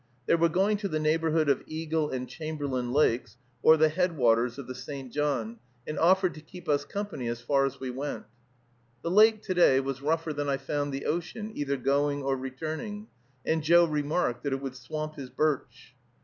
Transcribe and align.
They 0.25 0.33
were 0.33 0.49
going 0.49 0.77
to 0.77 0.87
the 0.87 0.99
neighborhood 0.99 1.47
of 1.47 1.61
Eagle 1.67 2.09
and 2.09 2.27
Chamberlain 2.27 2.91
lakes, 2.91 3.37
or 3.61 3.77
the 3.77 3.89
head 3.89 4.17
waters 4.17 4.57
of 4.57 4.65
the 4.65 4.73
St. 4.73 5.13
John, 5.13 5.59
and 5.85 5.99
offered 5.99 6.33
to 6.33 6.41
keep 6.41 6.67
us 6.67 6.85
company 6.85 7.27
as 7.27 7.41
far 7.41 7.67
as 7.67 7.79
we 7.79 7.91
went. 7.91 8.25
The 9.03 9.11
lake 9.11 9.43
to 9.43 9.53
day 9.53 9.79
was 9.79 10.01
rougher 10.01 10.33
than 10.33 10.49
I 10.49 10.57
found 10.57 10.91
the 10.91 11.05
ocean, 11.05 11.51
either 11.53 11.77
going 11.77 12.23
or 12.23 12.35
returning, 12.35 13.09
and 13.45 13.61
Joe 13.61 13.85
remarked 13.85 14.41
that 14.41 14.53
it 14.53 14.61
would 14.63 14.75
swamp 14.75 15.17
his 15.17 15.29
birch. 15.29 15.93